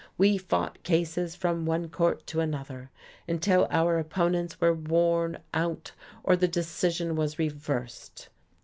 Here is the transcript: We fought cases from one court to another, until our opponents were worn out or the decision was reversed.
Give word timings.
We 0.17 0.39
fought 0.39 0.81
cases 0.81 1.35
from 1.35 1.67
one 1.67 1.87
court 1.87 2.25
to 2.25 2.39
another, 2.39 2.89
until 3.27 3.67
our 3.69 3.99
opponents 3.99 4.59
were 4.59 4.73
worn 4.73 5.37
out 5.53 5.91
or 6.23 6.35
the 6.35 6.47
decision 6.47 7.15
was 7.15 7.37
reversed. 7.37 8.29